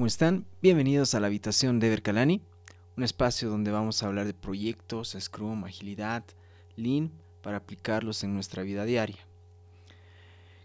¿cómo 0.00 0.06
están? 0.06 0.46
Bienvenidos 0.62 1.14
a 1.14 1.20
la 1.20 1.26
habitación 1.26 1.78
de 1.78 1.90
Berkalani, 1.90 2.40
un 2.96 3.04
espacio 3.04 3.50
donde 3.50 3.70
vamos 3.70 4.02
a 4.02 4.06
hablar 4.06 4.24
de 4.24 4.32
proyectos, 4.32 5.14
Scrum, 5.20 5.64
agilidad, 5.64 6.24
Lean, 6.74 7.12
para 7.42 7.58
aplicarlos 7.58 8.24
en 8.24 8.32
nuestra 8.32 8.62
vida 8.62 8.86
diaria. 8.86 9.18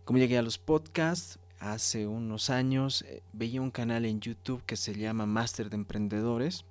Como 0.06 0.20
llegué 0.20 0.38
a 0.38 0.42
los 0.42 0.58
podcasts, 0.58 1.38
hace 1.60 2.08
unos 2.08 2.50
años 2.50 3.02
eh, 3.02 3.24
veía 3.34 3.62
un 3.62 3.72
canal 3.72 4.06
en 4.06 4.22
YouTube 4.22 4.64
que 4.66 4.78
se 4.78 4.96
llama 4.96 5.26
Master 5.26 5.70
de 5.70 5.76
Emprendedores, 5.76 6.64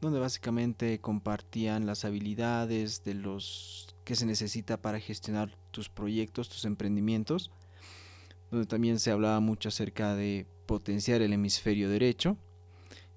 donde 0.00 0.20
básicamente 0.20 1.00
compartían 1.00 1.86
las 1.86 2.04
habilidades 2.04 3.02
de 3.02 3.14
los 3.14 3.96
que 4.04 4.14
se 4.14 4.26
necesita 4.26 4.76
para 4.76 5.00
gestionar 5.00 5.50
tus 5.72 5.88
proyectos, 5.88 6.50
tus 6.50 6.64
emprendimientos, 6.66 7.50
donde 8.52 8.68
también 8.68 9.00
se 9.00 9.10
hablaba 9.10 9.40
mucho 9.40 9.70
acerca 9.70 10.14
de 10.14 10.46
potenciar 10.68 11.22
el 11.22 11.32
hemisferio 11.32 11.88
derecho. 11.88 12.36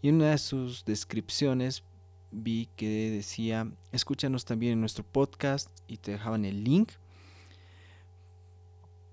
Y 0.02 0.08
en 0.08 0.16
una 0.16 0.32
de 0.32 0.38
sus 0.40 0.86
descripciones 0.86 1.84
vi 2.32 2.70
que 2.77 3.12
decía, 3.12 3.70
escúchanos 3.91 4.46
también 4.46 4.74
en 4.74 4.80
nuestro 4.80 5.04
podcast 5.04 5.70
y 5.86 5.98
te 5.98 6.12
dejaban 6.12 6.46
el 6.46 6.63
link 6.63 6.94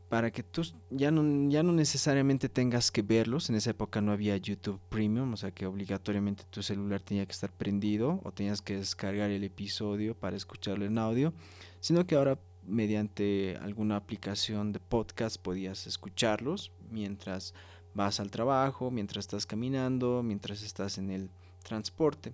para 0.08 0.30
que 0.30 0.42
tú 0.42 0.62
ya 0.88 1.10
no, 1.10 1.50
ya 1.50 1.62
no 1.62 1.72
necesariamente 1.72 2.48
tengas 2.48 2.90
que 2.92 3.02
verlos. 3.02 3.50
En 3.50 3.56
esa 3.56 3.70
época 3.70 4.00
no 4.00 4.12
había 4.12 4.36
YouTube 4.36 4.80
Premium, 4.88 5.34
o 5.34 5.36
sea 5.36 5.50
que 5.50 5.66
obligatoriamente 5.66 6.44
tu 6.48 6.62
celular 6.62 7.02
tenía 7.02 7.26
que 7.26 7.32
estar 7.32 7.52
prendido 7.52 8.20
o 8.22 8.30
tenías 8.30 8.62
que 8.62 8.76
descargar 8.76 9.30
el 9.30 9.42
episodio 9.42 10.14
para 10.14 10.36
escucharlo 10.36 10.86
en 10.86 10.96
audio, 10.96 11.34
sino 11.80 12.06
que 12.06 12.14
ahora 12.14 12.38
mediante 12.64 13.58
alguna 13.60 13.96
aplicación 13.96 14.72
de 14.72 14.78
podcast 14.78 15.42
podías 15.42 15.86
escucharlos 15.86 16.70
mientras 16.90 17.52
vas 17.98 18.20
al 18.20 18.30
trabajo, 18.30 18.90
mientras 18.90 19.24
estás 19.24 19.44
caminando, 19.44 20.22
mientras 20.22 20.62
estás 20.62 20.96
en 20.96 21.10
el 21.10 21.30
transporte. 21.62 22.32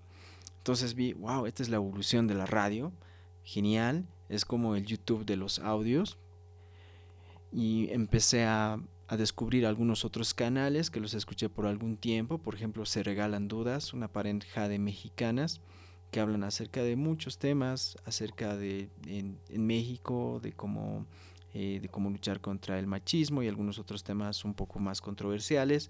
Entonces 0.58 0.94
vi, 0.94 1.14
wow, 1.14 1.46
esta 1.46 1.62
es 1.62 1.70
la 1.70 1.76
evolución 1.76 2.26
de 2.26 2.34
la 2.34 2.46
radio, 2.46 2.92
genial, 3.42 4.06
es 4.28 4.44
como 4.44 4.76
el 4.76 4.84
YouTube 4.84 5.24
de 5.24 5.36
los 5.36 5.58
audios. 5.58 6.18
Y 7.50 7.88
empecé 7.90 8.44
a, 8.44 8.78
a 9.08 9.16
descubrir 9.16 9.64
algunos 9.64 10.04
otros 10.04 10.34
canales 10.34 10.90
que 10.90 11.00
los 11.00 11.14
escuché 11.14 11.48
por 11.48 11.66
algún 11.66 11.96
tiempo, 11.96 12.38
por 12.38 12.54
ejemplo, 12.54 12.84
Se 12.84 13.02
Regalan 13.02 13.48
Dudas, 13.48 13.94
una 13.94 14.08
pareja 14.08 14.68
de 14.68 14.78
mexicanas 14.78 15.60
que 16.10 16.20
hablan 16.20 16.44
acerca 16.44 16.82
de 16.82 16.94
muchos 16.96 17.38
temas, 17.38 17.96
acerca 18.04 18.54
de 18.56 18.90
en, 19.06 19.38
en 19.48 19.66
México, 19.66 20.40
de 20.42 20.52
cómo 20.52 21.06
eh, 21.54 21.78
de 21.80 21.88
cómo 21.88 22.10
luchar 22.10 22.40
contra 22.40 22.78
el 22.78 22.86
machismo 22.86 23.42
y 23.42 23.48
algunos 23.48 23.78
otros 23.78 24.02
temas 24.02 24.44
un 24.44 24.54
poco 24.54 24.80
más 24.80 25.00
controversiales, 25.00 25.88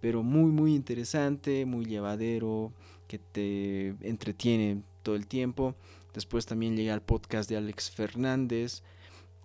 pero 0.00 0.22
muy, 0.22 0.50
muy 0.50 0.74
interesante, 0.74 1.64
muy 1.64 1.86
llevadero, 1.86 2.72
que 3.06 3.18
te 3.18 3.88
entretiene 4.02 4.82
todo 5.02 5.16
el 5.16 5.26
tiempo. 5.26 5.74
Después 6.12 6.46
también 6.46 6.76
llega 6.76 6.94
el 6.94 7.00
podcast 7.00 7.48
de 7.48 7.56
Alex 7.56 7.90
Fernández, 7.90 8.82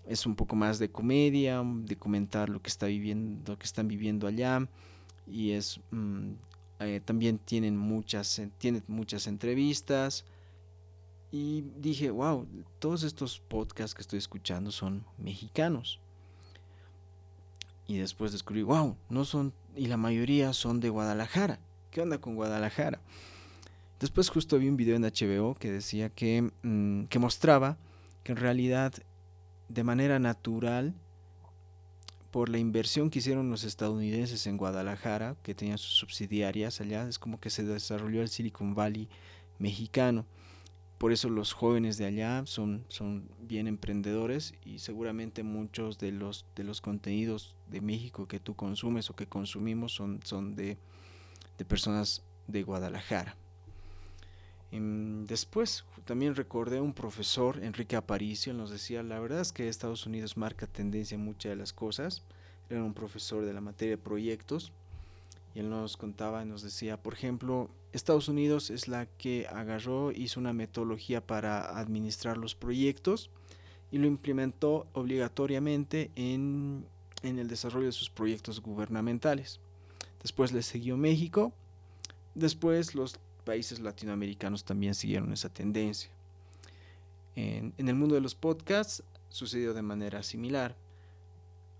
es 0.05 0.25
un 0.25 0.35
poco 0.35 0.55
más 0.55 0.79
de 0.79 0.89
comedia, 0.89 1.63
de 1.63 1.95
comentar 1.95 2.49
lo 2.49 2.61
que 2.61 2.69
está 2.69 2.87
viviendo, 2.87 3.53
lo 3.53 3.57
que 3.57 3.65
están 3.65 3.87
viviendo 3.87 4.27
allá. 4.27 4.67
Y 5.25 5.51
es 5.51 5.79
mm, 5.91 6.31
eh, 6.81 7.01
también 7.03 7.37
tienen 7.37 7.77
muchas, 7.77 8.41
tienen 8.57 8.83
muchas 8.87 9.27
entrevistas 9.27 10.25
y 11.33 11.63
dije, 11.79 12.11
wow, 12.11 12.47
todos 12.77 13.01
estos 13.01 13.39
podcasts 13.39 13.95
que 13.95 14.03
estoy 14.03 14.19
escuchando 14.19 14.71
son 14.71 15.03
mexicanos. 15.17 15.99
Y 17.87 17.97
después 17.97 18.31
descubrí, 18.31 18.61
wow, 18.61 18.95
no 19.09 19.25
son, 19.25 19.51
y 19.75 19.87
la 19.87 19.97
mayoría 19.97 20.53
son 20.53 20.79
de 20.79 20.89
Guadalajara. 20.89 21.57
¿Qué 21.89 22.01
onda 22.01 22.19
con 22.19 22.35
Guadalajara? 22.35 23.01
Después 23.99 24.29
justo 24.29 24.59
vi 24.59 24.69
un 24.69 24.77
video 24.77 24.95
en 24.95 25.01
HBO 25.01 25.55
que 25.55 25.71
decía 25.71 26.11
que, 26.11 26.51
mm, 26.61 27.05
que 27.05 27.17
mostraba 27.17 27.77
que 28.23 28.33
en 28.33 28.37
realidad 28.37 28.93
de 29.69 29.83
manera 29.83 30.19
natural, 30.19 30.93
por 32.29 32.47
la 32.47 32.59
inversión 32.59 33.09
que 33.09 33.19
hicieron 33.19 33.49
los 33.49 33.63
estadounidenses 33.63 34.45
en 34.45 34.57
Guadalajara, 34.57 35.35
que 35.41 35.55
tenían 35.55 35.79
sus 35.79 35.95
subsidiarias 35.95 36.79
allá, 36.79 37.09
es 37.09 37.17
como 37.17 37.39
que 37.39 37.49
se 37.49 37.63
desarrolló 37.63 38.21
el 38.21 38.29
Silicon 38.29 38.75
Valley 38.75 39.09
mexicano 39.57 40.27
por 41.03 41.11
eso 41.11 41.27
los 41.29 41.51
jóvenes 41.51 41.97
de 41.97 42.05
allá 42.05 42.43
son, 42.45 42.85
son 42.87 43.29
bien 43.41 43.67
emprendedores 43.67 44.53
y 44.63 44.79
seguramente 44.79 45.43
muchos 45.43 45.97
de 45.97 46.13
los, 46.13 46.45
de 46.55 46.63
los 46.63 46.79
contenidos 46.79 47.57
de 47.67 47.81
México 47.81 48.25
que 48.25 48.39
tú 48.39 48.55
consumes 48.55 49.09
o 49.09 49.13
que 49.13 49.27
consumimos 49.27 49.91
son, 49.91 50.21
son 50.23 50.55
de, 50.55 50.77
de 51.57 51.65
personas 51.65 52.23
de 52.47 52.63
Guadalajara. 52.63 53.35
Em, 54.71 55.25
después 55.25 55.83
también 56.05 56.35
recordé 56.35 56.79
un 56.79 56.93
profesor, 56.93 57.61
Enrique 57.61 57.97
Aparicio, 57.97 58.53
nos 58.53 58.69
decía, 58.69 59.03
la 59.03 59.19
verdad 59.19 59.41
es 59.41 59.51
que 59.51 59.67
Estados 59.67 60.05
Unidos 60.05 60.37
marca 60.37 60.67
tendencia 60.67 61.15
en 61.15 61.25
muchas 61.25 61.49
de 61.49 61.57
las 61.57 61.73
cosas. 61.73 62.23
Era 62.69 62.81
un 62.81 62.93
profesor 62.93 63.43
de 63.43 63.51
la 63.51 63.59
materia 63.59 63.97
de 63.97 64.01
proyectos 64.01 64.71
y 65.55 65.59
él 65.59 65.69
nos 65.69 65.97
contaba 65.97 66.43
y 66.43 66.45
nos 66.45 66.63
decía, 66.63 67.01
por 67.01 67.13
ejemplo, 67.13 67.69
Estados 67.91 68.27
Unidos 68.27 68.69
es 68.69 68.87
la 68.87 69.05
que 69.05 69.47
agarró, 69.47 70.11
hizo 70.11 70.39
una 70.39 70.53
metodología 70.53 71.25
para 71.25 71.77
administrar 71.77 72.37
los 72.37 72.55
proyectos 72.55 73.29
y 73.91 73.99
lo 73.99 74.07
implementó 74.07 74.87
obligatoriamente 74.93 76.09
en, 76.15 76.85
en 77.21 77.37
el 77.37 77.47
desarrollo 77.47 77.85
de 77.85 77.91
sus 77.91 78.09
proyectos 78.09 78.61
gubernamentales. 78.61 79.59
Después 80.23 80.51
le 80.53 80.63
siguió 80.63 80.97
México, 80.97 81.53
después 82.33 82.95
los 82.95 83.19
países 83.43 83.79
latinoamericanos 83.79 84.63
también 84.63 84.95
siguieron 84.95 85.31
esa 85.33 85.49
tendencia. 85.49 86.09
En, 87.35 87.73
en 87.77 87.89
el 87.89 87.95
mundo 87.95 88.15
de 88.15 88.21
los 88.21 88.33
podcasts 88.33 89.03
sucedió 89.29 89.73
de 89.73 89.81
manera 89.81 90.23
similar. 90.23 90.75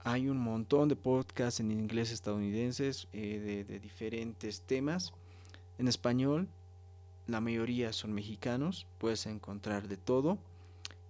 Hay 0.06 0.28
un 0.28 0.38
montón 0.38 0.90
de 0.90 0.98
podcasts 0.98 1.62
en 1.62 1.72
inglés 1.72 2.12
estadounidenses 2.12 3.08
eh, 3.14 3.66
de, 3.68 3.80
diferentes 3.80 4.62
temas. 4.62 5.14
En 5.78 5.88
español, 5.88 6.50
la 7.26 7.40
mayoría 7.40 7.94
son 7.94 8.12
mexicanos, 8.12 8.86
puedes 8.98 9.26
encontrar 9.28 9.88
de 9.88 9.96
todo. 9.96 10.38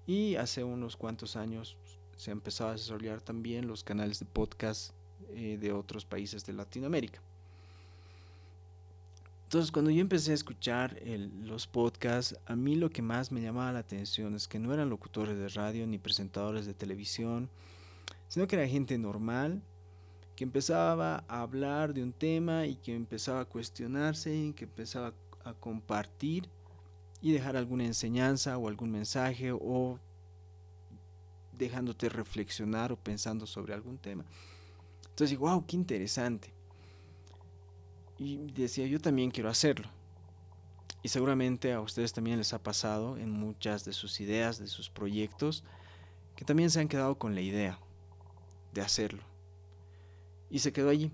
Y 0.06 0.36
hace 0.36 0.64
unos 0.64 0.96
cuantos 0.96 1.36
años 1.36 1.76
se 2.18 2.30
empezó 2.30 2.68
a 2.68 2.74
desarrollar 2.74 3.22
también 3.22 3.68
los 3.68 3.84
canales 3.84 4.20
de 4.20 4.26
podcast 4.26 4.92
eh, 5.32 5.58
de 5.60 5.72
otros 5.72 6.06
países 6.06 6.46
de 6.46 6.54
Latinoamérica. 6.54 7.20
Entonces, 9.46 9.72
cuando 9.72 9.90
yo 9.90 10.02
empecé 10.02 10.32
a 10.32 10.36
escuchar 10.36 11.00
los 11.44 11.66
podcasts, 11.66 12.36
a 12.46 12.56
mí 12.56 12.76
lo 12.76 12.90
que 12.90 13.02
más 13.02 13.32
me 13.32 13.42
llamaba 13.42 13.72
la 13.72 13.80
atención 13.80 14.36
es 14.36 14.48
que 14.48 14.60
no 14.60 14.74
eran 14.74 14.90
locutores 14.90 15.38
de 15.38 15.48
radio 15.50 15.86
ni 15.88 15.98
presentadores 15.98 16.66
de 16.66 16.74
televisión, 16.74 17.50
sino 18.34 18.48
que 18.48 18.56
era 18.56 18.68
gente 18.68 18.98
normal 18.98 19.62
que 20.36 20.44
empezaba 20.44 21.24
a 21.28 21.42
hablar 21.42 21.94
de 21.94 22.02
un 22.02 22.12
tema 22.12 22.66
y 22.66 22.78
que 22.78 22.96
empezaba 22.96 23.42
a 23.42 23.46
cuestionarse 23.46 24.36
y 24.36 24.54
que 24.54 24.64
empezaba 24.64 25.14
a 25.44 25.54
compartir 25.54 26.50
y 27.22 27.32
dejar 27.32 27.56
alguna 27.56 27.86
enseñanza 27.86 28.58
o 28.58 28.68
algún 28.68 28.90
mensaje 28.90 29.52
o 29.52 30.00
dejándote 31.56 32.10
reflexionar 32.10 32.92
o 32.92 32.98
pensando 32.98 33.46
sobre 33.46 33.76
algún 33.76 34.00
tema. 34.00 34.26
Entonces, 35.10 35.38
wow, 35.38 35.64
qué 35.68 35.76
interesante. 35.76 36.52
Y 38.18 38.38
decía, 38.52 38.88
yo 38.88 39.00
también 39.00 39.30
quiero 39.30 39.50
hacerlo. 39.50 39.90
Y 41.04 41.10
seguramente 41.10 41.72
a 41.72 41.82
ustedes 41.82 42.14
también 42.14 42.40
les 42.40 42.52
ha 42.52 42.64
pasado 42.64 43.16
en 43.16 43.30
muchas 43.30 43.86
de 43.86 43.94
sus 43.94 44.20
ideas, 44.22 44.58
de 44.58 44.66
sus 44.66 44.90
proyectos, 44.90 45.64
que 46.36 46.46
también 46.46 46.72
se 46.72 46.80
han 46.80 46.88
quedado 46.88 47.20
con 47.20 47.36
la 47.36 47.42
idea 47.42 47.78
de 48.74 48.82
hacerlo. 48.82 49.24
Y 50.50 50.60
se 50.60 50.74
quedó 50.74 50.90
allí. 50.90 51.12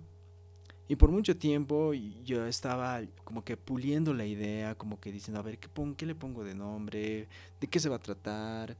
Y 0.87 0.95
por 0.95 1.11
mucho 1.11 1.37
tiempo 1.37 1.93
yo 1.93 2.45
estaba 2.47 3.01
como 3.23 3.43
que 3.43 3.55
puliendo 3.57 4.13
la 4.13 4.25
idea, 4.25 4.73
como 4.73 4.99
que 4.99 5.11
diciendo, 5.11 5.39
a 5.39 5.43
ver, 5.43 5.59
¿qué, 5.59 5.69
¿qué 5.95 6.05
le 6.05 6.15
pongo 6.15 6.43
de 6.43 6.55
nombre? 6.55 7.27
¿De 7.61 7.67
qué 7.67 7.79
se 7.79 7.89
va 7.89 7.97
a 7.97 7.99
tratar? 7.99 8.75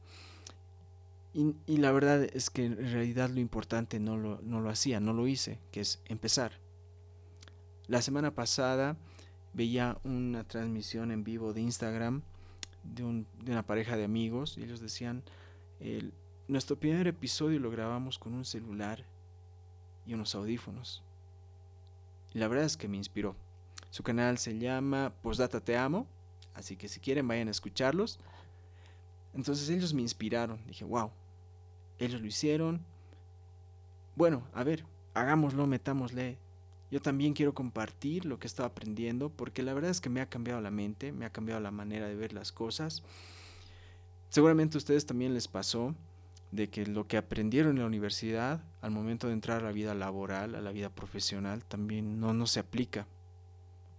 Y, 1.32 1.76
la 1.76 1.92
verdad 1.92 2.24
es 2.24 2.50
que 2.50 2.64
en 2.64 2.76
realidad 2.76 3.30
lo 3.30 3.38
importante 3.38 4.00
no 4.00 4.16
lo, 4.16 4.40
no 4.42 4.60
lo 4.60 4.68
hacía, 4.68 4.98
no 4.98 5.12
lo 5.12 5.28
hice, 5.28 5.60
que 5.70 5.80
es 5.80 6.00
empezar. 6.06 6.58
La 7.86 8.02
semana 8.02 8.34
pasada 8.34 8.96
veía 9.52 9.98
una 10.02 10.42
transmisión 10.42 11.12
en 11.12 11.22
vivo 11.22 11.52
de 11.52 11.60
Instagram 11.60 12.22
de, 12.82 13.04
un, 13.04 13.26
de 13.44 13.52
una 13.52 13.64
pareja 13.64 13.96
de 13.96 14.04
amigos 14.04 14.58
y 14.58 14.64
ellos 14.64 14.80
decían, 14.80 15.22
nuestro 16.50 16.76
primer 16.76 17.06
episodio 17.06 17.60
lo 17.60 17.70
grabamos 17.70 18.18
con 18.18 18.34
un 18.34 18.44
celular 18.44 19.04
y 20.04 20.14
unos 20.14 20.34
audífonos. 20.34 21.02
Y 22.34 22.38
la 22.38 22.48
verdad 22.48 22.66
es 22.66 22.76
que 22.76 22.88
me 22.88 22.96
inspiró. 22.96 23.36
Su 23.90 24.02
canal 24.02 24.36
se 24.38 24.58
llama 24.58 25.12
Postdata 25.22 25.60
Te 25.60 25.76
Amo, 25.76 26.06
así 26.54 26.76
que 26.76 26.88
si 26.88 26.98
quieren 26.98 27.28
vayan 27.28 27.48
a 27.48 27.52
escucharlos. 27.52 28.18
Entonces 29.32 29.68
ellos 29.68 29.94
me 29.94 30.02
inspiraron. 30.02 30.60
Dije, 30.66 30.84
wow, 30.84 31.10
ellos 31.98 32.20
lo 32.20 32.26
hicieron. 32.26 32.80
Bueno, 34.16 34.42
a 34.52 34.64
ver, 34.64 34.84
hagámoslo, 35.14 35.68
metámosle. 35.68 36.36
yo 36.90 37.00
también 37.00 37.32
quiero 37.32 37.54
compartir 37.54 38.24
lo 38.24 38.40
que 38.40 38.48
estaba 38.48 38.68
aprendiendo 38.68 39.28
porque 39.30 39.62
la 39.62 39.72
verdad 39.72 39.92
es 39.92 40.00
que 40.00 40.10
me 40.10 40.20
ha 40.20 40.28
cambiado 40.28 40.60
la 40.60 40.72
mente, 40.72 41.12
me 41.12 41.26
ha 41.26 41.30
cambiado 41.30 41.60
la 41.60 41.70
manera 41.70 42.08
de 42.08 42.16
ver 42.16 42.32
las 42.32 42.50
cosas. 42.50 43.04
Seguramente 44.28 44.76
a 44.76 44.78
ustedes 44.78 45.06
también 45.06 45.32
les 45.32 45.46
pasó 45.46 45.94
de 46.52 46.68
que 46.68 46.84
lo 46.86 47.06
que 47.06 47.16
aprendieron 47.16 47.72
en 47.72 47.80
la 47.80 47.86
universidad 47.86 48.62
al 48.80 48.90
momento 48.90 49.28
de 49.28 49.34
entrar 49.34 49.60
a 49.60 49.64
la 49.64 49.72
vida 49.72 49.94
laboral, 49.94 50.54
a 50.54 50.60
la 50.60 50.72
vida 50.72 50.90
profesional, 50.90 51.64
también 51.64 52.18
no, 52.20 52.34
no 52.34 52.46
se 52.46 52.60
aplica. 52.60 53.06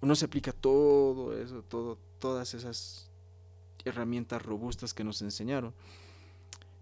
No 0.01 0.15
se 0.15 0.25
aplica 0.25 0.51
todo 0.51 1.37
eso, 1.37 1.63
todo, 1.63 1.97
todas 2.19 2.53
esas 2.53 3.09
herramientas 3.85 4.41
robustas 4.41 4.93
que 4.93 5.03
nos 5.03 5.21
enseñaron. 5.21 5.73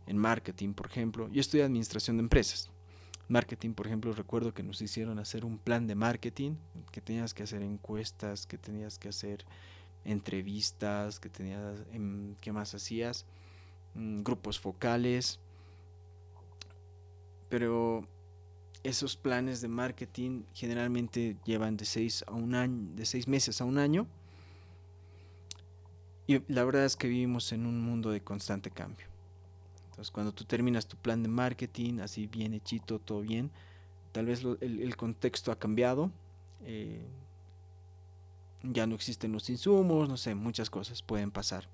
En 0.08 0.18
marketing, 0.18 0.74
por 0.74 0.88
ejemplo. 0.88 1.30
Yo 1.32 1.42
estudié 1.42 1.64
administración 1.64 2.18
de 2.18 2.24
empresas. 2.24 2.70
Marketing, 3.28 3.74
por 3.74 3.86
ejemplo, 3.86 4.12
recuerdo 4.14 4.56
que 4.56 4.64
nos 4.64 4.82
hicieron 4.82 5.20
hacer 5.20 5.46
un 5.46 5.60
plan 5.60 5.86
de 5.86 5.94
marketing, 5.94 6.54
que 6.92 7.00
tenías 7.00 7.36
que 7.36 7.44
hacer 7.44 7.62
encuestas, 7.62 8.48
que 8.48 8.58
tenías 8.58 8.98
que 8.98 9.10
hacer 9.10 9.46
entrevistas, 10.04 11.20
que 11.20 11.30
tenías, 11.30 11.78
em, 11.92 12.34
¿qué 12.42 12.52
más 12.52 12.74
hacías? 12.74 13.28
Mm, 13.94 14.24
grupos 14.24 14.60
focales. 14.60 15.40
Pero 17.50 18.08
esos 18.84 19.18
planes 19.18 19.62
de 19.62 19.68
marketing 19.68 20.44
generalmente 20.54 21.36
llevan 21.46 21.76
de 21.76 21.86
seis 21.86 22.24
a 22.28 22.34
un 22.34 22.56
año, 22.56 22.96
de 22.96 23.06
seis 23.06 23.28
meses 23.28 23.60
a 23.62 23.66
un 23.66 23.78
año. 23.78 24.08
Y 26.28 26.42
la 26.48 26.64
verdad 26.64 26.86
es 26.86 26.96
que 26.96 27.08
vivimos 27.08 27.52
en 27.52 27.66
un 27.66 27.82
mundo 27.82 28.12
de 28.12 28.22
constante 28.22 28.70
cambio. 28.70 29.08
Entonces, 29.90 30.12
cuando 30.12 30.32
tú 30.32 30.46
terminas 30.46 30.86
tu 30.86 30.96
plan 30.96 31.24
de 31.24 31.30
marketing, 31.30 32.00
así 32.00 32.28
bien 32.28 32.54
hechito, 32.54 33.00
todo 33.00 33.22
bien, 33.22 33.52
tal 34.12 34.28
vez 34.28 34.44
el, 34.62 34.96
contexto 34.96 35.52
ha 35.52 35.58
cambiado, 35.58 36.12
eh, 36.64 37.02
ya 38.64 38.88
no 38.88 38.96
existen 38.96 39.32
los 39.32 39.50
insumos, 39.50 40.08
no 40.08 40.18
sé, 40.18 40.36
muchas 40.36 40.70
cosas 40.70 41.02
pueden 41.02 41.32
pasar. 41.32 41.68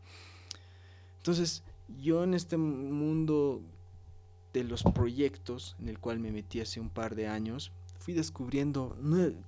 Entonces, 1.17 1.63
yo 2.01 2.23
en 2.23 2.33
este 2.33 2.57
mundo 2.57 3.61
de 4.59 4.63
los 4.63 4.83
proyectos 4.83 5.75
en 5.79 5.89
el 5.89 5.99
cual 5.99 6.19
me 6.19 6.31
metí 6.31 6.61
hace 6.61 6.79
un 6.79 6.89
par 6.89 7.15
de 7.15 7.27
años, 7.27 7.71
fui 7.97 8.13
descubriendo 8.13 8.97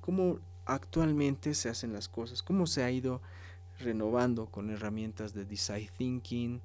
cómo 0.02 0.40
actualmente 0.66 1.54
se 1.54 1.70
hacen 1.70 1.94
las 1.94 2.10
cosas, 2.10 2.44
cómo 2.44 2.68
se 2.68 2.84
ha 2.84 2.92
ido 2.92 3.22
renovando 3.80 4.48
con 4.48 4.70
herramientas 4.70 5.34
de 5.34 5.46
design 5.46 5.90
thinking, 5.98 6.62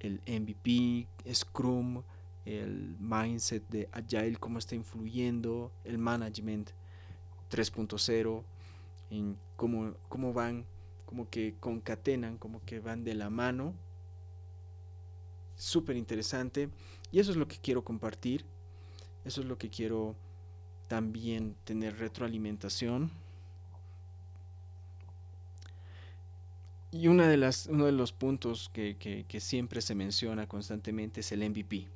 el 0.00 0.20
MVP, 0.26 1.06
Scrum, 1.32 2.02
el 2.44 2.96
mindset 3.00 3.66
de 3.70 3.88
Agile, 3.92 4.36
cómo 4.36 4.58
está 4.58 4.74
influyendo, 4.74 5.72
el 5.84 5.96
management 5.96 6.70
3.0, 7.50 8.42
en 9.08 9.38
cómo, 9.56 9.94
cómo 10.10 10.34
van, 10.34 10.66
como 11.06 11.30
que 11.30 11.54
concatenan, 11.60 12.36
como 12.36 12.62
que 12.66 12.80
van 12.80 13.04
de 13.04 13.14
la 13.14 13.30
mano. 13.30 13.72
Súper 15.56 15.96
interesante. 15.96 16.68
Y 17.14 17.20
eso 17.20 17.30
es 17.30 17.36
lo 17.36 17.46
que 17.46 17.58
quiero 17.58 17.84
compartir. 17.84 18.44
Eso 19.24 19.40
es 19.40 19.46
lo 19.46 19.56
que 19.56 19.70
quiero 19.70 20.16
también 20.88 21.54
tener 21.64 21.96
retroalimentación 21.98 23.12
Y 26.94 27.08
una 27.08 27.26
de 27.26 27.36
las, 27.36 27.66
uno 27.66 27.86
de 27.86 27.92
los 27.92 28.12
puntos 28.12 28.70
que, 28.72 28.96
que, 28.96 29.40
siempre 29.40 29.80
se 29.80 29.96
menciona 29.96 30.46
constantemente 30.46 31.22
es 31.22 31.32
el 31.32 31.50
MVP, 31.50 31.88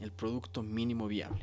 el 0.00 0.12
producto 0.12 0.62
mínimo 0.62 1.08
viable. 1.08 1.42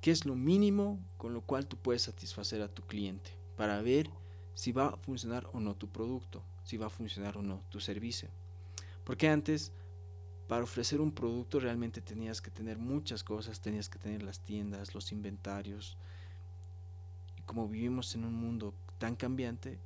¿Qué 0.00 0.10
es 0.10 0.26
lo 0.26 0.34
mínimo 0.34 0.98
con 1.16 1.32
lo 1.32 1.42
cual 1.42 1.68
tú 1.68 1.76
puedes 1.76 2.02
satisfacer 2.02 2.60
a 2.60 2.66
tu 2.66 2.82
cliente 2.82 3.30
para 3.56 3.80
ver 3.82 4.10
si 4.54 4.72
va 4.72 4.88
a 4.88 4.96
funcionar 4.96 5.48
o 5.52 5.60
no 5.60 5.76
tu 5.76 5.86
producto, 5.86 6.42
si 6.64 6.76
va 6.76 6.86
a 6.86 6.90
funcionar 6.90 7.38
o 7.38 7.42
no 7.42 7.62
tu 7.70 7.78
servicio? 7.78 8.28
Porque 9.04 9.28
antes, 9.28 9.70
para 10.50 10.64
ofrecer 10.64 11.00
un 11.00 11.12
producto 11.12 11.60
realmente 11.60 12.00
tenías 12.00 12.40
que 12.40 12.50
tener 12.50 12.76
muchas 12.76 13.22
cosas, 13.22 13.60
tenías 13.60 13.88
que 13.88 14.00
tener 14.00 14.24
las 14.24 14.40
tiendas, 14.40 14.96
los 14.96 15.12
inventarios. 15.12 15.96
Y 17.38 17.42
como 17.42 17.68
vivimos 17.68 18.16
en 18.16 18.24
un 18.24 18.34
mundo 18.34 18.74
tan 18.98 19.14
cambiante, 19.14 19.78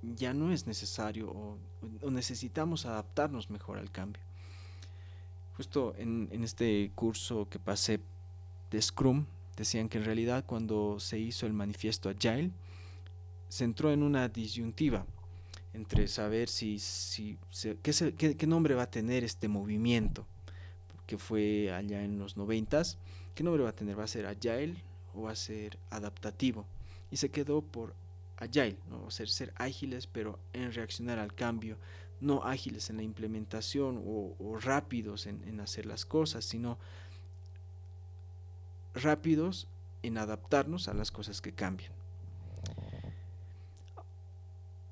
ya 0.00 0.32
no 0.32 0.50
es 0.50 0.66
necesario 0.66 1.28
o, 1.28 1.58
necesitamos 2.10 2.86
adaptarnos 2.86 3.50
mejor 3.50 3.76
al 3.76 3.90
cambio. 3.90 4.22
Justo 5.58 5.94
en, 5.98 6.30
este 6.42 6.90
curso 6.94 7.50
que 7.50 7.58
pasé 7.58 8.00
de 8.70 8.80
Scrum, 8.80 9.26
decían 9.58 9.90
que 9.90 9.98
en 9.98 10.06
realidad 10.06 10.46
cuando 10.46 11.00
se 11.00 11.18
hizo 11.18 11.44
el 11.44 11.52
manifiesto 11.52 12.08
Agile, 12.08 12.50
se 13.50 13.64
entró 13.64 13.92
en 13.92 14.02
una 14.02 14.30
disyuntiva 14.30 15.04
entre 15.76 16.08
saber 16.08 16.48
si, 16.48 16.78
si 16.78 17.38
qué, 17.82 18.34
qué, 18.36 18.46
nombre 18.46 18.74
va 18.74 18.84
a 18.84 18.90
tener 18.90 19.24
este 19.24 19.46
movimiento, 19.46 20.26
que 21.06 21.18
fue 21.18 21.70
allá 21.70 22.02
en 22.02 22.18
los 22.18 22.36
noventas, 22.36 22.98
qué 23.34 23.44
nombre 23.44 23.62
va 23.62 23.70
a 23.70 23.74
tener, 23.74 23.98
va 23.98 24.04
a 24.04 24.08
ser 24.08 24.26
Agile 24.26 24.82
o 25.14 25.22
va 25.22 25.32
a 25.32 25.36
ser 25.36 25.78
adaptativo. 25.90 26.66
Y 27.10 27.18
se 27.18 27.30
quedó 27.30 27.60
por 27.60 27.94
agile, 28.38 28.78
¿no? 28.88 29.10
ser, 29.10 29.28
ser 29.28 29.52
ágiles 29.56 30.06
pero 30.06 30.38
en 30.52 30.72
reaccionar 30.72 31.18
al 31.18 31.34
cambio, 31.34 31.76
no 32.20 32.42
ágiles 32.42 32.88
en 32.90 32.96
la 32.96 33.02
implementación 33.02 34.02
o, 34.04 34.58
rápidos 34.58 35.26
en, 35.26 35.60
hacer 35.60 35.84
las 35.84 36.06
cosas, 36.06 36.44
sino 36.44 36.78
rápidos 38.94 39.68
en 40.02 40.16
adaptarnos 40.16 40.88
a 40.88 40.94
las 40.94 41.10
cosas 41.10 41.42
que 41.42 41.52
cambian. 41.52 41.92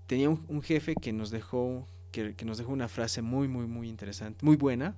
Tenía 0.06 0.28
un, 0.28 0.62
jefe 0.62 0.94
que 0.94 1.12
nos 1.12 1.30
dejó 1.30 1.88
que, 2.12 2.34
nos 2.44 2.58
dejó 2.58 2.72
una 2.72 2.88
frase 2.88 3.22
muy 3.22 3.48
muy 3.48 3.66
muy 3.66 3.88
interesante, 3.88 4.44
muy 4.44 4.56
buena, 4.56 4.94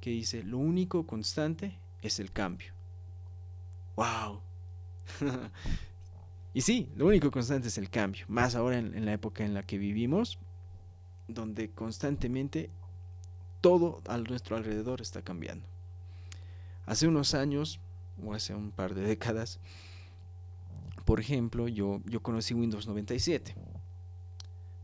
que 0.00 0.10
dice, 0.10 0.42
lo 0.42 0.58
único 0.58 1.06
constante 1.06 1.78
es 2.00 2.18
el 2.18 2.32
cambio. 2.32 2.72
¡Wow! 3.96 4.40
Y 6.54 6.60
sí, 6.60 6.90
lo 6.96 7.06
único 7.06 7.30
constante 7.30 7.68
es 7.68 7.78
el 7.78 7.88
cambio, 7.88 8.26
más 8.28 8.54
ahora 8.54 8.78
en, 8.78 9.06
la 9.06 9.12
época 9.14 9.44
en 9.44 9.54
la 9.54 9.62
que 9.62 9.78
vivimos, 9.78 10.38
donde 11.26 11.70
constantemente 11.70 12.68
todo 13.62 14.02
a 14.06 14.18
nuestro 14.18 14.56
alrededor 14.56 15.00
está 15.00 15.22
cambiando. 15.22 15.66
Hace 16.84 17.08
unos 17.08 17.32
años, 17.32 17.80
o 18.22 18.34
hace 18.34 18.54
un 18.54 18.70
par 18.70 18.94
de 18.94 19.02
décadas, 19.02 19.60
por 21.04 21.20
ejemplo, 21.20 21.68
yo, 21.68 22.00
yo 22.04 22.20
conocí 22.20 22.54
Windows 22.54 22.86
97. 22.86 23.54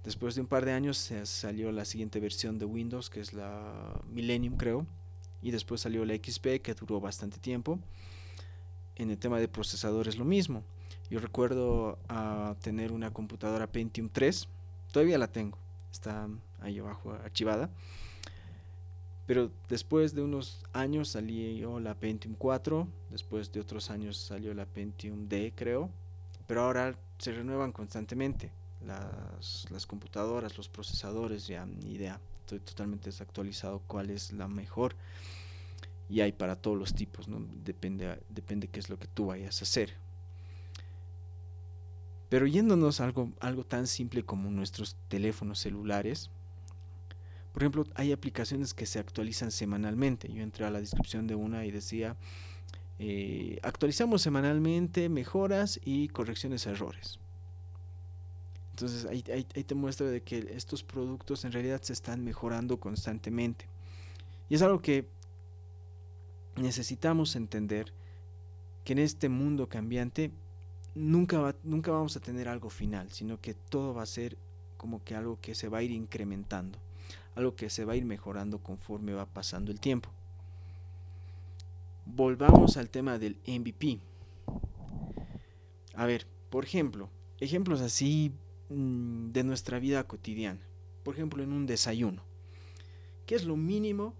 Después 0.05 0.35
de 0.35 0.41
un 0.41 0.47
par 0.47 0.65
de 0.65 0.73
años 0.73 0.97
se 0.97 1.27
salió 1.27 1.71
la 1.71 1.85
siguiente 1.85 2.19
versión 2.21 2.59
de 2.59 2.65
Windows, 2.65 3.11
que 3.11 3.21
es 3.21 3.33
la 3.33 4.01
Millennium 4.09 4.57
creo, 4.57 4.87
y 5.43 5.51
después 5.51 5.83
salió 5.83 6.05
la 6.05 6.15
XP, 6.15 6.63
que 6.63 6.75
duró 6.75 7.01
bastante 7.01 7.39
tiempo. 7.39 7.79
En 8.97 9.11
el 9.11 9.19
tema 9.19 9.39
de 9.39 9.49
procesadores 9.49 10.17
lo 10.17 10.25
mismo. 10.25 10.63
Yo 11.11 11.21
recuerdo 11.21 11.99
a 12.09 12.57
tener 12.63 12.93
una 12.93 13.13
computadora 13.13 13.67
Pentium 13.67 14.09
3, 14.11 14.49
todavía 14.93 15.19
la 15.19 15.29
tengo, 15.29 15.57
está 15.91 16.29
ahí 16.61 16.79
abajo 16.79 17.13
archivada. 17.13 17.71
Pero 19.27 19.51
después 19.69 20.15
de 20.15 20.23
unos 20.23 20.65
años 20.73 21.11
salió 21.11 21.81
la 21.81 21.95
Pentium 21.95 22.35
4, 22.35 22.89
después 23.11 23.53
de 23.53 23.61
otros 23.61 23.91
años 23.91 24.17
salió 24.17 24.55
la 24.55 24.65
Pentium 24.65 25.29
D, 25.29 25.53
creo. 25.55 25.91
Pero 26.49 26.62
ahora 26.62 26.99
se 27.19 27.31
renuevan 27.31 27.71
constantemente 27.71 28.50
las, 28.85 29.71
las 29.71 29.87
computadoras, 29.87 30.57
los 30.57 30.69
procesadores, 30.69 31.47
ya 31.47 31.64
ni 31.64 31.93
idea. 31.93 32.21
Estoy 32.40 32.59
totalmente 32.59 33.11
desactualizado 33.11 33.83
cuál 33.87 34.11
es 34.11 34.33
la 34.33 34.49
mejor. 34.49 34.97
Y 36.09 36.23
hay 36.23 36.33
para 36.33 36.57
todos 36.57 36.76
los 36.76 36.95
tipos, 36.95 37.28
¿no? 37.28 37.47
Depende, 37.64 38.19
depende 38.31 38.67
qué 38.67 38.81
es 38.81 38.88
lo 38.88 38.99
que 38.99 39.07
tú 39.07 39.26
vayas 39.26 39.61
a 39.61 39.64
hacer. 39.64 39.95
Pero 42.31 42.47
yéndonos 42.47 43.00
a 43.00 43.05
algo, 43.05 43.31
algo 43.40 43.64
tan 43.64 43.87
simple 43.87 44.25
como 44.25 44.50
nuestros 44.50 44.97
teléfonos 45.09 45.59
celulares, 45.59 46.31
por 47.52 47.62
ejemplo, 47.62 47.85
hay 47.95 48.12
aplicaciones 48.12 48.73
que 48.73 48.87
se 48.87 48.99
actualizan 48.99 49.50
semanalmente. 49.50 50.33
Yo 50.33 50.43
entré 50.43 50.64
a 50.64 50.71
la 50.71 50.81
descripción 50.81 51.26
de 51.26 51.35
una 51.35 51.67
y 51.67 51.71
decía, 51.71 52.17
eh, 52.99 53.59
actualizamos 53.62 54.23
semanalmente 54.23 55.09
mejoras 55.09 55.78
y 55.85 56.09
correcciones 56.09 56.67
a 56.67 56.71
errores. 56.71 57.21
Entonces 58.71 59.07
ahí, 59.07 59.23
te 59.23 59.75
muestra 59.75 60.07
de 60.09 60.23
que 60.23 60.38
estos 60.55 60.85
productos 60.85 61.45
en 61.45 61.52
realidad 61.52 61.83
se 61.83 61.93
están 61.93 62.23
mejorando 62.25 62.78
constantemente. 62.78 63.67
Y 64.49 64.55
es 64.55 64.62
algo 64.62 64.81
que 64.81 65.09
necesitamos 66.57 67.35
entender 67.37 67.93
que 68.85 68.93
en 68.93 69.00
este 69.00 69.28
mundo 69.28 69.69
cambiante 69.69 70.31
nunca, 70.95 71.55
nunca 71.64 71.90
vamos 71.90 72.17
a 72.17 72.21
tener 72.21 72.49
algo 72.49 72.71
final, 72.71 73.11
sino 73.11 73.40
que 73.40 73.55
todo 73.55 73.95
va 73.95 74.02
a 74.02 74.07
ser 74.07 74.37
como 74.76 75.02
que 75.02 75.14
algo 75.14 75.38
que 75.40 75.55
se 75.55 75.69
va 75.69 75.78
a 75.78 75.83
ir 75.83 75.90
incrementando, 75.90 76.78
algo 77.35 77.57
que 77.57 77.71
se 77.71 77.85
va 77.85 77.95
a 77.95 77.97
ir 77.97 78.05
mejorando 78.05 78.59
conforme 78.59 79.12
va 79.12 79.26
pasando 79.26 79.73
el 79.73 79.81
tiempo. 79.81 80.11
Volvamos 82.15 82.77
al 82.77 82.91
tema 82.91 83.19
del 83.19 83.37
MVP. 83.47 83.99
A 85.95 86.07
ver, 86.07 86.27
por 86.50 86.65
ejemplo, 86.65 87.11
ejemplos 87.41 87.81
así 87.81 88.33
mm, 88.69 89.31
de 89.31 89.45
nuestra 89.45 89.79
vida 89.79 90.05
cotidiana. 90.05 90.61
Por 91.03 91.15
ejemplo, 91.15 91.43
en 91.43 91.53
un 91.53 91.67
desayuno. 91.67 92.23
¿Qué 93.27 93.35
es 93.35 93.45
lo 93.45 93.57
mínimo, 93.57 94.15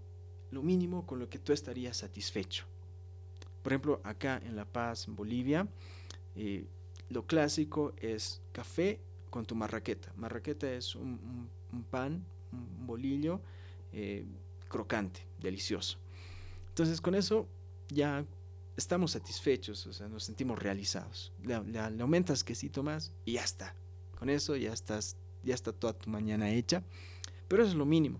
lo 0.51 0.61
mínimo 0.61 1.05
con 1.05 1.19
lo 1.19 1.29
que 1.29 1.39
tú 1.39 1.51
estarías 1.51 1.97
satisfecho? 1.97 2.65
Por 3.63 3.73
ejemplo, 3.73 4.01
acá 4.03 4.41
en 4.45 4.55
La 4.55 4.65
Paz, 4.65 5.07
en 5.07 5.15
Bolivia, 5.15 5.67
eh, 6.35 6.65
lo 7.09 7.25
clásico 7.25 7.93
es 7.97 8.41
café 8.51 8.99
con 9.29 9.45
tu 9.45 9.55
marraqueta. 9.55 10.13
Marraqueta 10.15 10.71
es 10.71 10.95
un, 10.95 11.49
pan, 11.89 12.23
un 12.51 12.87
bolillo 12.87 13.41
eh, 13.91 14.25
crocante, 14.67 15.25
delicioso. 15.39 15.97
Entonces 16.69 17.01
con 17.01 17.15
eso 17.15 17.47
ya 17.89 18.25
estamos 18.77 19.11
satisfechos, 19.11 19.85
o 19.87 19.93
sea, 19.93 20.07
nos 20.07 20.23
sentimos 20.23 20.57
realizados. 20.59 21.31
Le, 21.43 21.61
le, 21.63 22.01
aumentas 22.01 22.43
quesito 22.43 22.83
más 22.83 23.11
y 23.25 23.33
ya 23.33 23.43
está. 23.43 23.75
Con 24.17 24.29
eso 24.29 24.55
ya 24.55 24.73
estás, 24.73 25.15
ya 25.43 25.53
está 25.53 25.71
toda 25.71 25.93
tu 25.93 26.09
mañana 26.09 26.51
hecha. 26.51 26.83
Pero 27.47 27.63
eso 27.63 27.71
es 27.71 27.77
lo 27.77 27.85
mínimo. 27.85 28.19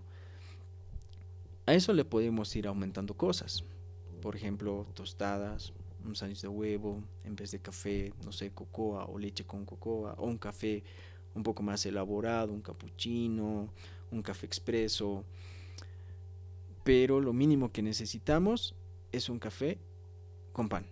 A 1.66 1.74
eso 1.74 1.92
le 1.92 2.04
podemos 2.04 2.54
ir 2.56 2.66
aumentando 2.66 3.14
cosas. 3.14 3.64
Por 4.20 4.36
ejemplo, 4.36 4.86
tostadas, 4.94 5.72
un 6.04 6.16
sándwich 6.16 6.42
de 6.42 6.48
huevo, 6.48 7.02
en 7.24 7.36
vez 7.36 7.52
de 7.52 7.60
café, 7.60 8.12
no 8.24 8.32
sé, 8.32 8.50
cocoa 8.50 9.04
o 9.04 9.18
leche 9.18 9.44
con 9.44 9.64
cocoa, 9.64 10.14
o 10.18 10.26
un 10.26 10.38
café 10.38 10.82
un 11.34 11.42
poco 11.42 11.62
más 11.62 11.86
elaborado, 11.86 12.52
un 12.52 12.60
cappuccino, 12.60 13.68
un 14.10 14.22
café 14.22 14.46
expreso. 14.46 15.24
Pero 16.82 17.20
lo 17.20 17.32
mínimo 17.32 17.70
que 17.70 17.82
necesitamos 17.82 18.74
es 19.12 19.28
un 19.28 19.38
café 19.38 19.78
con 20.52 20.68
pan. 20.68 20.86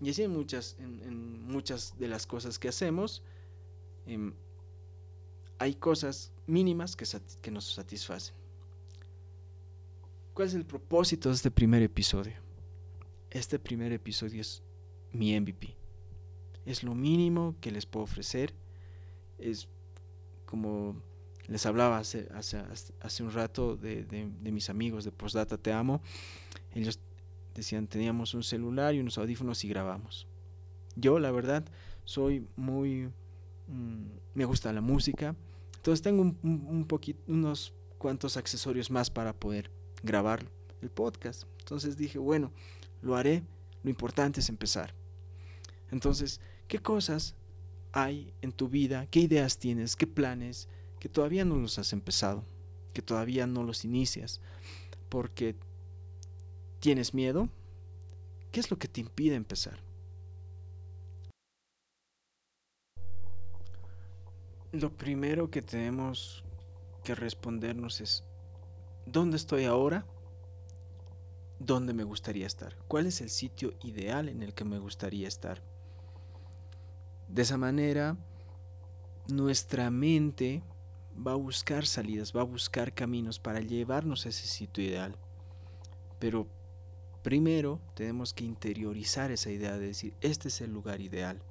Y 0.00 0.10
así 0.10 0.22
en 0.22 0.32
muchas, 0.32 0.76
en, 0.78 1.42
muchas 1.46 1.98
de 1.98 2.08
las 2.08 2.26
cosas 2.26 2.58
que 2.58 2.68
hacemos, 2.68 3.22
em, 4.06 4.34
hay 5.58 5.74
cosas 5.74 6.32
mínimas 6.46 6.96
que, 6.96 7.06
que 7.40 7.50
nos 7.50 7.72
satisfacen. 7.72 8.34
¿Cuál 10.34 10.48
es 10.48 10.54
el 10.54 10.66
propósito 10.66 11.30
de 11.30 11.34
este 11.34 11.50
primer 11.50 11.82
episodio? 11.82 12.34
Este 13.30 13.58
primer 13.58 13.92
episodio 13.92 14.42
es 14.42 14.62
mi 15.12 15.38
MVP. 15.38 15.74
Es 16.66 16.82
lo 16.82 16.94
mínimo 16.94 17.56
que 17.60 17.70
les 17.70 17.86
puedo 17.86 18.04
ofrecer. 18.04 18.52
Es 19.38 19.66
como 20.44 21.00
les 21.48 21.64
hablaba 21.64 21.98
hace, 21.98 22.28
hace, 22.32 23.22
un 23.22 23.30
rato 23.30 23.76
de, 23.76 24.04
de, 24.04 24.52
mis 24.52 24.68
amigos 24.68 25.04
de 25.04 25.12
Postdata 25.12 25.56
Te 25.56 25.72
Amo. 25.72 26.02
Ellos 26.74 26.98
decían, 27.60 27.86
teníamos 27.86 28.34
un 28.34 28.42
celular 28.42 28.94
y 28.94 29.00
unos 29.00 29.18
audífonos 29.18 29.64
y 29.64 29.68
grabamos. 29.68 30.26
Yo, 30.94 31.18
la 31.18 31.30
verdad, 31.30 31.64
soy 32.04 32.46
muy... 32.56 33.10
Mm, 33.68 34.06
me 34.34 34.44
gusta 34.44 34.72
la 34.72 34.80
música. 34.80 35.34
Entonces 35.76 36.02
tengo 36.02 36.22
un, 36.22 36.38
un, 36.42 36.84
poquito, 36.86 37.20
unos 37.26 37.74
cuantos 37.98 38.36
accesorios 38.36 38.90
más 38.90 39.10
para 39.10 39.32
poder 39.32 39.70
grabar 40.02 40.46
el 40.82 40.90
podcast. 40.90 41.44
Entonces 41.58 41.96
dije, 41.96 42.18
bueno, 42.18 42.52
lo 43.02 43.16
haré. 43.16 43.42
Lo 43.82 43.90
importante 43.90 44.40
es 44.40 44.48
empezar. 44.48 44.94
Entonces, 45.90 46.40
¿qué 46.68 46.78
cosas 46.78 47.34
hay 47.92 48.32
en 48.42 48.52
tu 48.52 48.68
vida? 48.68 49.06
¿Qué 49.10 49.20
ideas 49.20 49.58
tienes? 49.58 49.96
¿Qué 49.96 50.06
planes? 50.06 50.68
Que 50.98 51.08
todavía 51.08 51.44
no 51.44 51.56
los 51.56 51.78
has 51.78 51.92
empezado. 51.92 52.44
Que 52.92 53.02
todavía 53.02 53.46
no 53.46 53.62
los 53.62 53.84
inicias. 53.84 54.40
Porque 55.08 55.54
¿Tienes 56.86 57.14
miedo? 57.14 57.48
¿Qué 58.52 58.60
es 58.60 58.70
lo 58.70 58.78
que 58.78 58.86
te 58.86 59.00
impide 59.00 59.34
empezar? 59.34 59.80
Lo 64.70 64.96
primero 64.96 65.50
que 65.50 65.62
tenemos 65.62 66.44
que 67.02 67.16
respondernos 67.16 68.00
es, 68.00 68.22
¿dónde 69.04 69.36
estoy 69.36 69.64
ahora? 69.64 70.06
¿Dónde 71.58 71.92
me 71.92 72.04
gustaría 72.04 72.46
estar? 72.46 72.76
¿Cuál 72.86 73.06
es 73.06 73.20
el 73.20 73.30
sitio 73.30 73.74
ideal 73.82 74.28
en 74.28 74.44
el 74.44 74.54
que 74.54 74.64
me 74.64 74.78
gustaría 74.78 75.26
estar? 75.26 75.64
De 77.26 77.42
esa 77.42 77.58
manera, 77.58 78.16
nuestra 79.26 79.90
mente 79.90 80.62
va 81.18 81.32
a 81.32 81.34
buscar 81.34 81.84
salidas, 81.84 82.32
va 82.32 82.42
a 82.42 82.44
buscar 82.44 82.94
caminos 82.94 83.40
para 83.40 83.58
llevarnos 83.58 84.24
a 84.24 84.28
ese 84.28 84.46
sitio 84.46 84.84
ideal. 84.84 85.16
Pero 86.20 86.46
Primero 87.26 87.80
tenemos 87.94 88.32
que 88.32 88.44
interiorizar 88.44 89.32
esa 89.32 89.50
idea 89.50 89.76
de 89.76 89.88
decir, 89.88 90.14
este 90.20 90.46
es 90.46 90.60
el 90.60 90.72
lugar 90.72 91.00
ideal. 91.00 91.42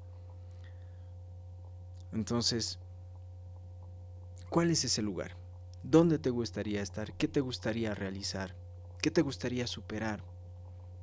Entonces, 2.14 2.78
¿cuál 4.48 4.70
es 4.70 4.86
ese 4.86 5.02
lugar? 5.02 5.36
¿Dónde 5.82 6.18
te 6.18 6.30
gustaría 6.30 6.80
estar? 6.80 7.12
¿Qué 7.12 7.28
te 7.28 7.42
gustaría 7.42 7.94
realizar? 7.94 8.56
¿Qué 9.02 9.10
te 9.10 9.20
gustaría 9.20 9.66
superar? 9.66 10.24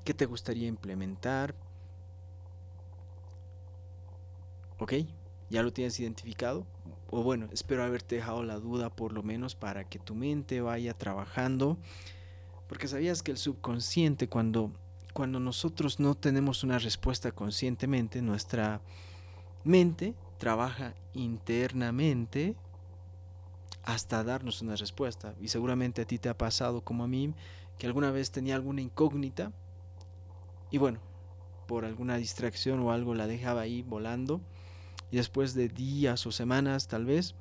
¿Qué 0.04 0.16
te 0.16 0.26
gustaría 0.26 0.68
implementar? 0.68 1.54
¿Ok? 4.80 4.94
¿Ya 5.52 5.62
lo 5.62 5.72
tienes 5.72 6.00
identificado? 6.00 6.66
O 7.12 7.22
bueno, 7.22 7.48
espero 7.52 7.84
haberte 7.84 8.16
dejado 8.16 8.42
la 8.42 8.58
duda 8.58 8.90
por 8.90 9.14
lo 9.14 9.22
menos 9.22 9.54
para 9.54 9.84
que 9.84 10.00
tu 10.00 10.16
mente 10.16 10.62
vaya 10.62 10.96
trabajando 10.96 11.78
porque 12.74 12.88
sabías 12.88 13.22
que 13.22 13.30
el 13.30 13.38
subconsciente, 13.38 14.28
cuando, 14.28 14.72
cuando 15.14 15.40
nosotros 15.40 16.00
no 16.00 16.16
tenemos 16.16 16.64
una 16.64 16.80
respuesta 16.80 17.32
conscientemente, 17.32 18.20
nuestra 18.24 18.82
mente 19.64 20.16
trabaja 20.40 20.96
internamente 21.14 22.56
hasta 23.84 24.24
darnos 24.24 24.64
una 24.64 24.76
respuesta. 24.76 25.36
Y 25.40 25.50
seguramente 25.50 26.02
a 26.02 26.06
ti 26.06 26.18
te 26.18 26.30
ha 26.30 26.36
pasado 26.36 26.82
como 26.82 27.04
a 27.04 27.08
mí, 27.08 27.36
que 27.78 27.86
alguna 27.86 28.10
vez 28.10 28.32
tenía 28.32 28.56
alguna 28.56 28.82
incógnita 28.82 29.52
y 30.72 30.80
bueno, 30.80 31.00
por 31.68 31.86
alguna 31.86 32.18
distracción 32.18 32.80
o 32.80 32.92
algo 32.92 33.14
la 33.14 33.28
dejaba 33.28 33.62
ahí 33.62 33.84
volando. 33.84 34.42
Y 35.12 35.18
después 35.18 35.54
de 35.54 35.68
días 35.70 36.26
o 36.26 36.32
semanas 36.32 36.88
tal 36.88 37.06
vez, 37.06 37.36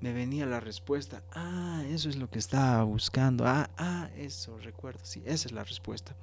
me 0.00 0.12
venía 0.12 0.44
la 0.44 0.60
respuesta. 0.60 1.22
Ah, 1.32 1.82
eso 1.88 2.08
es 2.08 2.16
lo 2.16 2.28
que 2.28 2.38
estaba 2.38 2.82
buscando. 2.84 3.46
Ah, 3.46 3.70
ah, 3.78 4.10
eso, 4.16 4.58
recuerdo. 4.58 5.00
Sí, 5.02 5.22
esa 5.24 5.48
es 5.48 5.52
la 5.52 5.64
respuesta. 5.64 6.14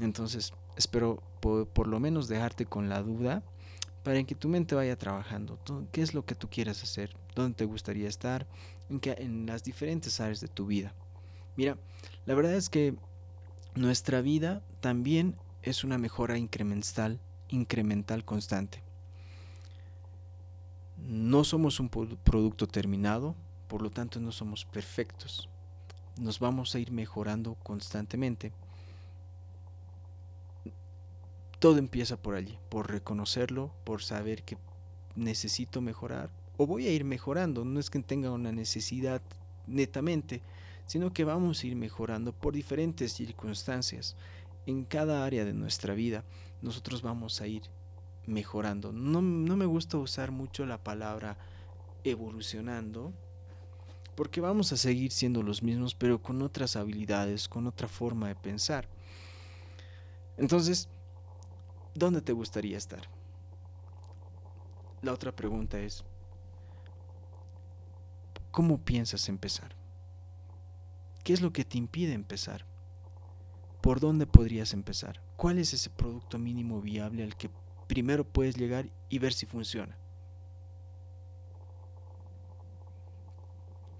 Entonces, 0.00 0.52
espero 0.76 1.22
por, 1.40 1.86
lo 1.86 2.00
menos 2.00 2.28
dejarte 2.28 2.64
con 2.64 2.88
la 2.88 3.02
duda 3.02 3.42
para 4.02 4.22
que 4.24 4.34
tu 4.34 4.48
mente 4.48 4.74
vaya 4.74 4.96
trabajando. 4.96 5.58
¿Qué 5.92 6.00
es 6.00 6.14
lo 6.14 6.24
que 6.24 6.34
tú 6.34 6.48
quieres 6.48 6.82
hacer? 6.82 7.14
¿Dónde 7.34 7.56
te 7.56 7.64
gustaría 7.66 8.08
estar? 8.08 8.46
En, 8.88 9.00
en 9.02 9.46
las 9.46 9.64
diferentes 9.64 10.18
áreas 10.20 10.40
de 10.40 10.48
tu 10.48 10.66
vida. 10.66 10.94
Mira, 11.56 11.76
la 12.24 12.34
verdad 12.34 12.54
es 12.54 12.70
que 12.70 12.94
nuestra 13.74 14.22
vida 14.22 14.62
también 14.80 15.34
es 15.62 15.84
una 15.84 15.98
mejora 15.98 16.38
incremental, 16.38 17.20
incremental 17.48 18.24
constante. 18.24 18.87
No 21.38 21.44
somos 21.44 21.78
un 21.78 21.88
producto 21.88 22.66
terminado, 22.66 23.36
por 23.68 23.80
lo 23.80 23.90
tanto 23.90 24.18
no 24.18 24.32
somos 24.32 24.64
perfectos. 24.64 25.48
Nos 26.18 26.40
vamos 26.40 26.74
a 26.74 26.80
ir 26.80 26.90
mejorando 26.90 27.54
constantemente. 27.62 28.50
Todo 31.60 31.78
empieza 31.78 32.16
por 32.16 32.34
allí, 32.34 32.58
por 32.68 32.90
reconocerlo, 32.90 33.70
por 33.84 34.02
saber 34.02 34.42
que 34.42 34.58
necesito 35.14 35.80
mejorar 35.80 36.28
o 36.56 36.66
voy 36.66 36.88
a 36.88 36.92
ir 36.92 37.04
mejorando. 37.04 37.64
No 37.64 37.78
es 37.78 37.88
que 37.88 38.00
tenga 38.00 38.32
una 38.32 38.50
necesidad 38.50 39.22
netamente, 39.68 40.42
sino 40.86 41.12
que 41.12 41.22
vamos 41.22 41.62
a 41.62 41.66
ir 41.68 41.76
mejorando 41.76 42.32
por 42.32 42.52
diferentes 42.52 43.12
circunstancias. 43.12 44.16
En 44.66 44.82
cada 44.82 45.24
área 45.24 45.44
de 45.44 45.52
nuestra 45.52 45.94
vida 45.94 46.24
nosotros 46.62 47.00
vamos 47.00 47.40
a 47.40 47.46
ir 47.46 47.62
mejorando. 48.28 48.92
No, 48.92 49.22
me 49.22 49.66
gusta 49.66 49.98
usar 49.98 50.30
mucho 50.30 50.66
la 50.66 50.82
palabra 50.82 51.36
evolucionando, 52.04 53.12
porque 54.14 54.40
vamos 54.40 54.72
a 54.72 54.76
seguir 54.76 55.12
siendo 55.12 55.42
los 55.42 55.62
mismos, 55.62 55.94
pero 55.94 56.22
con 56.22 56.42
otras 56.42 56.76
habilidades, 56.76 57.48
con 57.48 57.66
otra 57.66 57.88
forma 57.88 58.28
de 58.28 58.34
pensar. 58.36 58.88
Entonces, 60.36 60.88
¿dónde 61.94 62.20
te 62.20 62.32
gustaría 62.32 62.78
estar? 62.78 63.08
La 65.02 65.12
otra 65.12 65.34
pregunta 65.34 65.78
es, 65.78 66.04
¿cómo 68.50 68.78
piensas 68.78 69.28
empezar? 69.28 69.76
¿Qué 71.24 71.32
es 71.32 71.40
lo 71.40 71.52
que 71.52 71.64
te 71.64 71.78
impide 71.78 72.12
empezar? 72.12 72.66
¿Por 73.80 74.00
dónde 74.00 74.26
podrías 74.26 74.72
empezar? 74.72 75.22
¿Cuál 75.36 75.58
es 75.58 75.72
ese 75.72 75.90
producto 75.90 76.38
mínimo 76.38 76.80
viable 76.80 77.22
al 77.22 77.36
que 77.36 77.50
primero 77.88 78.22
puedes 78.22 78.56
llegar 78.56 78.86
y 79.08 79.18
ver 79.18 79.32
si 79.32 79.46
funciona. 79.46 79.98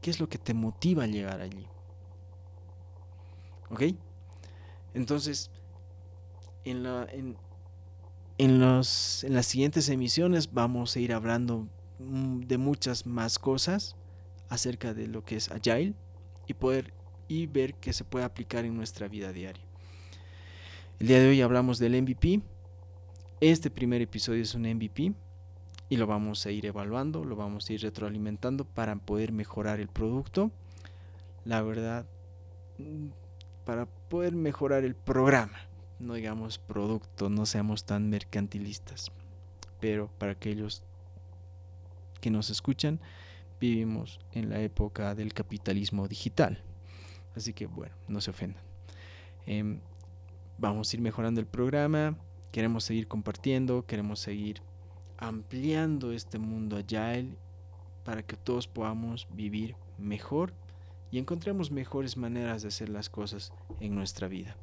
¿Qué 0.00 0.10
es 0.10 0.20
lo 0.20 0.28
que 0.28 0.38
te 0.38 0.54
motiva 0.54 1.02
a 1.02 1.06
llegar 1.08 1.40
allí? 1.40 1.66
¿Ok? 3.70 3.82
Entonces, 4.94 5.50
en, 6.64 6.84
la, 6.84 7.06
en, 7.10 7.36
en, 8.38 8.60
los, 8.60 9.24
en 9.24 9.34
las 9.34 9.46
siguientes 9.46 9.88
emisiones 9.88 10.52
vamos 10.52 10.94
a 10.94 11.00
ir 11.00 11.12
hablando 11.12 11.66
mm, 11.98 12.42
de 12.42 12.58
muchas 12.58 13.06
más 13.06 13.38
cosas 13.38 13.96
acerca 14.48 14.94
de 14.94 15.08
lo 15.08 15.24
que 15.24 15.36
es 15.36 15.50
Agile 15.50 15.94
y 16.46 16.54
poder 16.54 16.94
y 17.26 17.46
ver 17.46 17.74
que 17.74 17.92
se 17.92 18.04
puede 18.04 18.24
aplicar 18.24 18.64
en 18.64 18.76
nuestra 18.76 19.08
vida 19.08 19.32
diaria. 19.32 19.62
El 20.98 21.08
día 21.08 21.20
de 21.20 21.28
hoy 21.28 21.42
hablamos 21.42 21.78
del 21.78 22.00
MVP. 22.02 22.40
Este 23.40 23.70
primer 23.70 24.02
episodio 24.02 24.42
es 24.42 24.56
un 24.56 24.62
MVP 24.62 25.14
y 25.88 25.96
lo 25.96 26.08
vamos 26.08 26.44
a 26.44 26.50
ir 26.50 26.66
evaluando, 26.66 27.22
lo 27.22 27.36
vamos 27.36 27.70
a 27.70 27.72
ir 27.72 27.82
retroalimentando 27.82 28.64
para 28.64 28.96
poder 28.96 29.30
mejorar 29.30 29.78
el 29.78 29.86
producto. 29.86 30.50
La 31.44 31.62
verdad, 31.62 32.04
mm, 32.78 33.10
para 33.64 33.86
poder 33.86 34.32
mejorar 34.32 34.82
el 34.82 34.96
programa, 34.96 35.56
no 36.00 36.14
digamos 36.14 36.58
producto, 36.58 37.30
no 37.30 37.46
seamos 37.46 37.84
tan 37.84 38.10
mercantilistas. 38.10 39.12
Pero 39.78 40.10
para 40.18 40.32
aquellos 40.32 40.82
que 42.20 42.30
nos 42.30 42.50
escuchan, 42.50 42.98
vivimos 43.60 44.18
en 44.32 44.50
la 44.50 44.60
época 44.62 45.14
del 45.14 45.32
capitalismo 45.32 46.08
digital. 46.08 46.60
Así 47.36 47.52
que 47.52 47.66
bueno, 47.66 47.94
no 48.08 48.20
se 48.20 48.30
ofendan. 48.30 48.64
Em, 49.46 49.78
vamos 50.58 50.92
a 50.92 50.96
ir 50.96 51.00
mejorando 51.00 51.40
el 51.40 51.46
programa, 51.46 52.16
queremos 52.52 52.84
seguir 52.84 53.08
compartiendo, 53.08 53.84
queremos 53.86 54.20
seguir 54.20 54.62
ampliando 55.18 56.12
este 56.12 56.38
mundo 56.38 56.76
agile 56.76 57.36
para 58.04 58.22
que 58.22 58.36
todos 58.36 58.68
podamos 58.68 59.26
vivir 59.30 59.74
mejor 59.98 60.52
y 61.10 61.18
encontremos 61.18 61.70
mejores 61.70 62.16
maneras 62.16 62.62
de 62.62 62.68
hacer 62.68 62.88
las 62.88 63.10
cosas 63.10 63.52
en 63.80 63.94
nuestra 63.94 64.28
vida. 64.28 64.56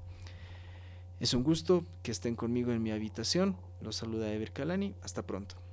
Es 1.19 1.33
un 1.33 1.43
gusto 1.43 1.85
que 2.03 2.11
estén 2.11 2.35
conmigo 2.35 2.71
en 2.71 2.83
mi 2.83 2.91
habitación. 2.91 3.55
Los 3.81 3.97
saluda 3.97 4.31
Ever 4.31 4.51
Kalani. 4.51 4.93
Hasta 5.01 5.23
pronto. 5.23 5.64